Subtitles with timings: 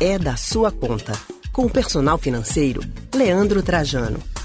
[0.00, 1.12] É da sua conta.
[1.52, 2.80] Com o personal financeiro,
[3.14, 4.35] Leandro Trajano.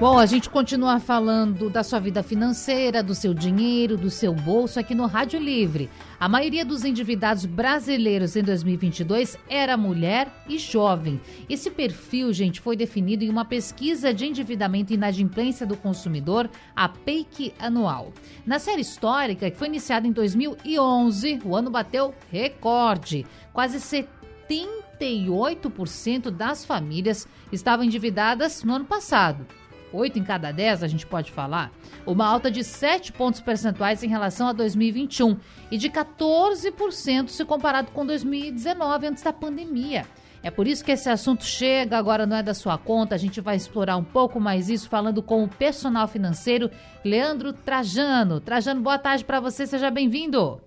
[0.00, 4.78] Bom, a gente continua falando da sua vida financeira, do seu dinheiro, do seu bolso
[4.78, 5.90] aqui no Rádio Livre.
[6.20, 11.20] A maioria dos endividados brasileiros em 2022 era mulher e jovem.
[11.50, 16.88] Esse perfil, gente, foi definido em uma pesquisa de endividamento e inadimplência do consumidor, a
[16.88, 18.12] PEIC anual.
[18.46, 23.26] Na série histórica, que foi iniciada em 2011, o ano bateu recorde.
[23.52, 24.06] Quase
[24.48, 29.44] 78% das famílias estavam endividadas no ano passado.
[29.92, 31.70] 8 em cada 10, a gente pode falar,
[32.06, 35.38] uma alta de 7 pontos percentuais em relação a 2021
[35.70, 40.04] e de 14% se comparado com 2019, antes da pandemia.
[40.42, 43.40] É por isso que esse assunto chega, agora não é da sua conta, a gente
[43.40, 46.70] vai explorar um pouco mais isso falando com o personal financeiro
[47.04, 48.40] Leandro Trajano.
[48.40, 50.60] Trajano, boa tarde para você, seja bem-vindo.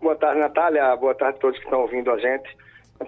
[0.00, 2.56] Boa tarde, Natália, boa tarde a todos que estão ouvindo a gente.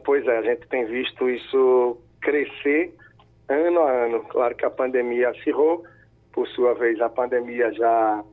[0.05, 2.95] Pois é, a gente tem visto isso crescer
[3.49, 4.21] ano a ano.
[4.25, 5.85] Claro que a pandemia acirrou,
[6.33, 8.25] por sua vez, a pandemia já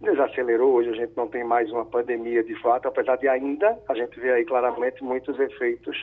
[0.00, 0.74] desacelerou.
[0.74, 4.18] Hoje a gente não tem mais uma pandemia de fato, apesar de ainda a gente
[4.20, 5.96] ver aí claramente muitos efeitos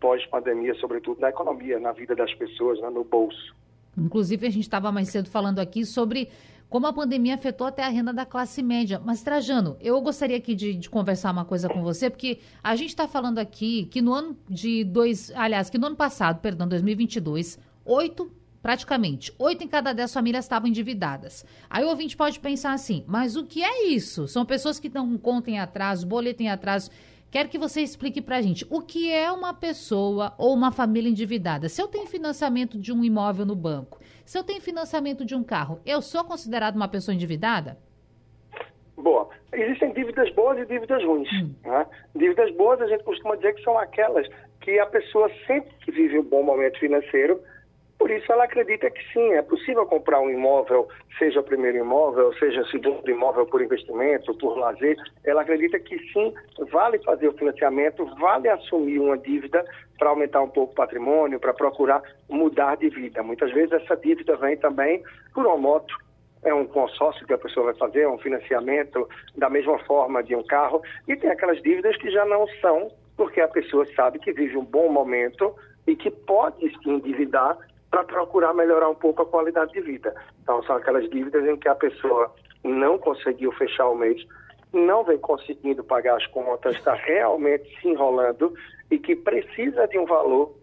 [0.00, 3.54] pós-pandemia, sobretudo na economia, na vida das pessoas, né, no bolso.
[3.96, 6.28] Inclusive, a gente estava mais cedo falando aqui sobre
[6.68, 9.00] como a pandemia afetou até a renda da classe média.
[9.02, 12.90] Mas, Trajano, eu gostaria aqui de, de conversar uma coisa com você, porque a gente
[12.90, 17.58] está falando aqui que no ano de dois, aliás, que no ano passado, perdão, 2022,
[17.88, 18.30] oito,
[18.62, 21.44] praticamente, oito em cada dez famílias estavam endividadas.
[21.70, 24.28] Aí o ouvinte pode pensar assim, mas o que é isso?
[24.28, 26.90] São pessoas que não contem atraso, boleto em atraso.
[27.30, 31.10] Quero que você explique para a gente o que é uma pessoa ou uma família
[31.10, 31.68] endividada.
[31.68, 35.42] Se eu tenho financiamento de um imóvel no banco, se eu tenho financiamento de um
[35.42, 37.78] carro, eu sou considerado uma pessoa endividada?
[38.96, 39.28] Boa.
[39.52, 41.28] Existem dívidas boas e dívidas ruins.
[41.32, 41.54] Hum.
[41.64, 41.86] Né?
[42.14, 44.26] Dívidas boas a gente costuma dizer que são aquelas
[44.60, 47.40] que a pessoa sempre que vive um bom momento financeiro
[48.08, 50.88] por isso, ela acredita que sim, é possível comprar um imóvel,
[51.18, 54.96] seja o primeiro imóvel, seja o segundo imóvel por investimento, por lazer.
[55.26, 56.32] Ela acredita que sim,
[56.72, 59.62] vale fazer o financiamento, vale assumir uma dívida
[59.98, 63.22] para aumentar um pouco o patrimônio, para procurar mudar de vida.
[63.22, 65.02] Muitas vezes essa dívida vem também
[65.34, 65.94] por uma moto,
[66.44, 70.34] é um consórcio que a pessoa vai fazer, é um financiamento da mesma forma de
[70.34, 70.80] um carro.
[71.06, 74.64] E tem aquelas dívidas que já não são, porque a pessoa sabe que vive um
[74.64, 75.54] bom momento
[75.86, 77.58] e que pode se endividar
[77.90, 80.14] para procurar melhorar um pouco a qualidade de vida.
[80.42, 82.32] Então, são aquelas dívidas em que a pessoa
[82.64, 84.22] não conseguiu fechar o mês,
[84.72, 88.52] não vem conseguindo pagar as contas, está realmente se enrolando
[88.90, 90.54] e que precisa de um valor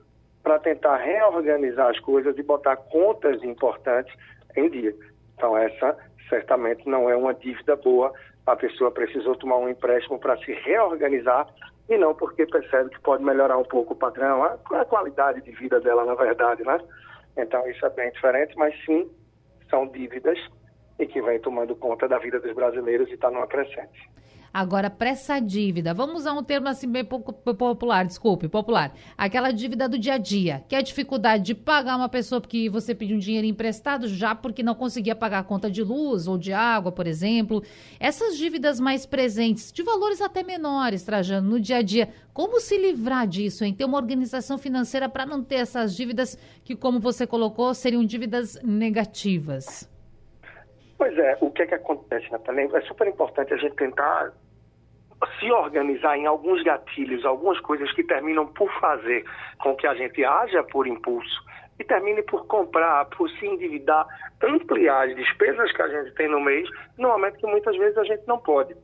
[0.43, 4.13] para tentar reorganizar as coisas e botar contas importantes
[4.55, 4.95] em dia.
[5.35, 5.97] Então, essa
[6.29, 8.13] certamente não é uma dívida boa.
[8.45, 11.47] A pessoa precisou tomar um empréstimo para se reorganizar
[11.89, 15.79] e não porque percebe que pode melhorar um pouco o padrão, a, qualidade de vida
[15.79, 16.79] dela, na verdade, né?
[17.37, 19.09] Então isso é bem diferente, mas sim
[19.69, 20.37] são dívidas
[20.99, 24.09] e que vem tomando conta da vida dos brasileiros e está numa crescente.
[24.55, 28.95] Agora, para essa dívida, vamos usar um termo assim bem popular, desculpe, popular.
[29.17, 32.69] Aquela dívida do dia a dia, que é a dificuldade de pagar uma pessoa porque
[32.69, 36.37] você pediu um dinheiro emprestado já porque não conseguia pagar a conta de luz ou
[36.37, 37.61] de água, por exemplo.
[37.99, 42.77] Essas dívidas mais presentes, de valores até menores, Trajano, no dia a dia, como se
[42.77, 47.27] livrar disso, em ter uma organização financeira para não ter essas dívidas que, como você
[47.27, 49.93] colocou, seriam dívidas negativas?
[50.97, 52.69] Pois é, o que é que acontece, Natália?
[52.73, 54.31] É super importante a gente tentar
[55.39, 59.23] se organizar em alguns gatilhos, algumas coisas que terminam por fazer
[59.59, 61.43] com que a gente haja por impulso
[61.79, 64.05] e termine por comprar, por se endividar,
[64.41, 68.03] ampliar as despesas que a gente tem no mês, no momento que muitas vezes a
[68.03, 68.75] gente não pode.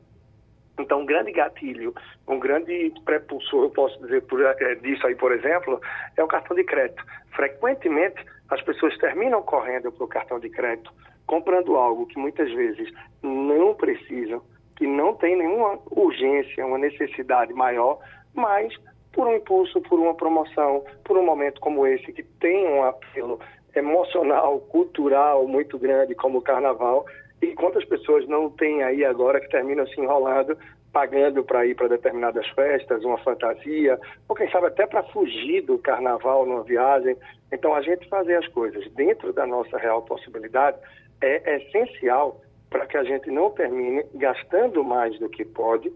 [0.80, 1.94] Então, um grande gatilho,
[2.28, 5.80] um grande prepulsor, eu posso dizer por, é, disso aí, por exemplo,
[6.18, 7.04] é o cartão de crédito.
[7.36, 10.92] Frequentemente, as pessoas terminam correndo para o cartão de crédito,
[11.26, 12.92] comprando algo que muitas vezes
[13.22, 14.42] não precisam,
[14.82, 18.00] que não tem nenhuma urgência, uma necessidade maior,
[18.34, 18.74] mas
[19.14, 23.40] por um impulso, por uma promoção, por um momento como esse, que tem um apelo
[23.76, 27.06] emocional, cultural muito grande, como o carnaval,
[27.44, 30.58] e quantas pessoas não têm aí agora que terminam se enrolando,
[30.92, 35.78] pagando para ir para determinadas festas, uma fantasia, ou quem sabe até para fugir do
[35.78, 37.16] carnaval numa viagem.
[37.54, 40.78] Então, a gente fazer as coisas dentro da nossa real possibilidade
[41.22, 45.92] é essencial para que a gente não termine gastando mais do que pode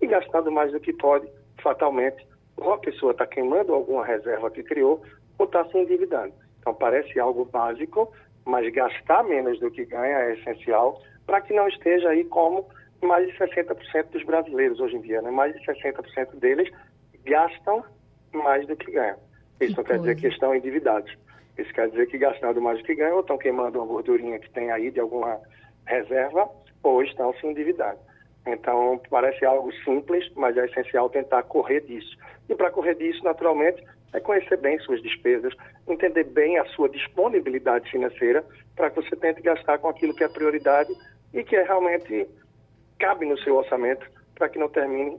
[0.00, 1.28] e gastando mais do que pode,
[1.60, 5.02] fatalmente, ou a pessoa está queimando alguma reserva que criou
[5.36, 6.32] ou está se endividando.
[6.60, 8.12] Então parece algo básico,
[8.44, 12.66] mas gastar menos do que ganha é essencial para que não esteja aí como
[13.02, 15.30] mais de 60% dos brasileiros hoje em dia, né?
[15.30, 16.70] mais de 60% deles
[17.24, 17.84] gastam
[18.32, 19.18] mais do que ganham.
[19.60, 21.12] Isso que não quer dizer que estão endividados.
[21.58, 24.50] Isso quer dizer que gastando mais do que ganham, ou estão queimando uma gordurinha que
[24.50, 25.40] tem aí de alguma
[25.86, 26.48] reserva,
[26.82, 27.98] ou estão se endividando.
[28.46, 32.16] Então, parece algo simples, mas é essencial tentar correr disso.
[32.48, 35.54] E para correr disso, naturalmente, é conhecer bem suas despesas,
[35.86, 38.44] entender bem a sua disponibilidade financeira,
[38.74, 40.90] para que você tente gastar com aquilo que é prioridade
[41.32, 42.26] e que é realmente
[42.98, 45.18] cabe no seu orçamento, para que não termine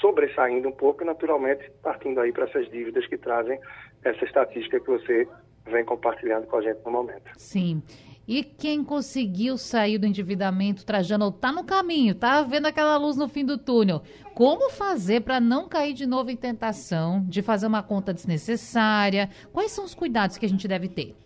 [0.00, 3.60] sobressaindo um pouco naturalmente, partindo aí para essas dívidas que trazem
[4.04, 5.28] essa estatística que você
[5.66, 7.30] vem compartilhando com a gente no momento.
[7.36, 7.82] Sim.
[8.30, 13.28] E quem conseguiu sair do endividamento, Trajano, está no caminho, está vendo aquela luz no
[13.28, 14.02] fim do túnel.
[14.36, 19.28] Como fazer para não cair de novo em tentação de fazer uma conta desnecessária?
[19.52, 21.16] Quais são os cuidados que a gente deve ter?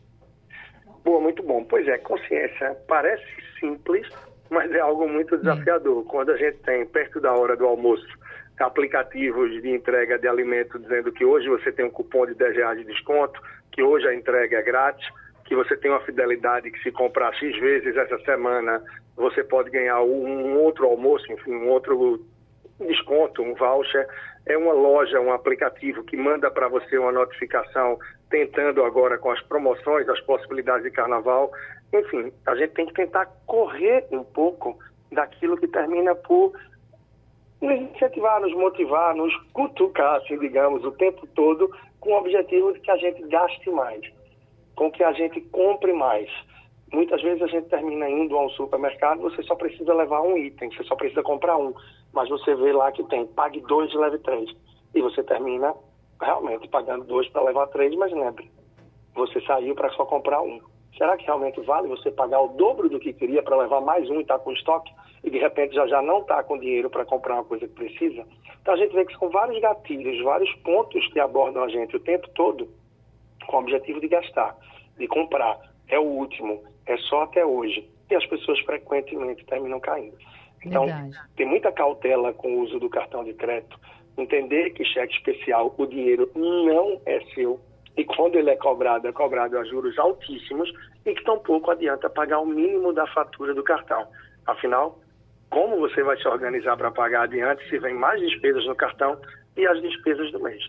[1.05, 1.63] Boa, muito bom.
[1.65, 3.23] Pois é, consciência parece
[3.61, 4.09] simples,
[4.49, 6.07] mas é algo muito desafiador.
[6.07, 6.11] É.
[6.11, 8.09] Quando a gente tem perto da hora do almoço
[8.59, 12.79] aplicativos de entrega de alimento dizendo que hoje você tem um cupom de 10 reais
[12.79, 13.39] de desconto,
[13.71, 15.07] que hoje a entrega é grátis,
[15.45, 18.83] que você tem uma fidelidade que se comprar X vezes essa semana,
[19.17, 22.25] você pode ganhar um outro almoço, enfim, um outro
[22.81, 24.07] desconto, um voucher.
[24.47, 27.99] É uma loja, um aplicativo que manda para você uma notificação
[28.29, 31.51] tentando agora com as promoções, as possibilidades de carnaval.
[31.93, 34.79] Enfim, a gente tem que tentar correr um pouco
[35.13, 36.53] daquilo que termina por
[37.61, 41.71] nos incentivar, nos motivar, nos cutucar, assim, digamos, o tempo todo,
[42.01, 44.01] com o objetivo de que a gente gaste mais,
[44.75, 46.29] com que a gente compre mais.
[46.93, 50.71] Muitas vezes a gente termina indo a um supermercado, você só precisa levar um item,
[50.71, 51.75] você só precisa comprar um,
[52.13, 54.51] mas você vê lá que tem pague dois e leve três.
[54.95, 55.75] E você termina
[56.21, 58.49] realmente pagando dois para levar três, mas lembre,
[59.15, 60.61] você saiu para só comprar um.
[60.97, 64.19] Será que realmente vale você pagar o dobro do que queria para levar mais um
[64.19, 64.93] e estar tá com estoque?
[65.25, 68.25] E de repente já já não está com dinheiro para comprar uma coisa que precisa?
[68.63, 72.01] Então a gente vê que são vários gatilhos, vários pontos que abordam a gente o
[72.01, 72.69] tempo todo
[73.47, 74.57] com o objetivo de gastar,
[74.99, 75.59] de comprar.
[75.89, 77.89] É o último, é só até hoje.
[78.11, 80.17] E as pessoas frequentemente terminam caindo.
[80.65, 81.19] Então, Verdade.
[81.37, 83.79] tem muita cautela com o uso do cartão de crédito.
[84.17, 87.61] Entender que cheque especial, o dinheiro não é seu
[87.97, 90.73] e quando ele é cobrado, é cobrado a juros altíssimos
[91.07, 94.07] e que tampouco adianta pagar o mínimo da fatura do cartão.
[94.47, 94.99] Afinal,
[95.49, 99.17] como você vai se organizar para pagar adiante se vem mais despesas no cartão
[99.57, 100.63] e as despesas do mês?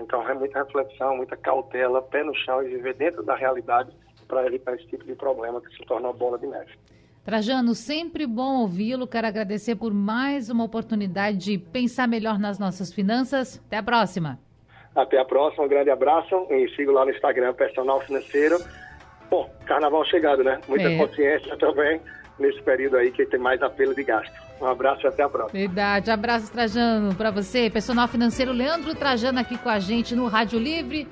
[0.00, 3.90] Então, é muita reflexão, muita cautela, pé no chão e viver dentro da realidade
[4.26, 6.72] para evitar esse tipo de problema que se torna uma bola de neve.
[7.24, 9.06] Trajano, sempre bom ouvi-lo.
[9.06, 13.62] Quero agradecer por mais uma oportunidade de pensar melhor nas nossas finanças.
[13.66, 14.38] Até a próxima.
[14.94, 18.58] Até a próxima, um grande abraço e sigo lá no Instagram Personal Financeiro.
[19.30, 20.60] Bom, carnaval chegado, né?
[20.68, 20.98] Muita é.
[20.98, 22.00] consciência também
[22.42, 24.32] nesse período aí que tem mais apelo de gasto.
[24.60, 25.58] Um abraço e até a próxima.
[25.58, 26.10] Verdade.
[26.10, 27.68] Abraço, Trajano, para você.
[27.70, 31.08] Personal financeiro Leandro Trajano aqui com a gente no Rádio Livre.